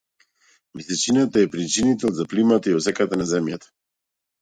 [0.79, 3.73] Месечината е причинител за плимата и осеката на Земјата.